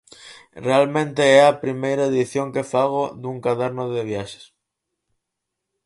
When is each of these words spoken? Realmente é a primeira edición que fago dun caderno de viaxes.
Realmente 0.67 1.21
é 1.39 1.41
a 1.45 1.59
primeira 1.63 2.03
edición 2.11 2.47
que 2.53 2.67
fago 2.71 3.03
dun 3.21 3.37
caderno 3.45 3.83
de 3.93 4.01
viaxes. 4.09 4.45